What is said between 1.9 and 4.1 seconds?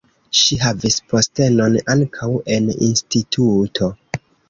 ankaŭ en instituto.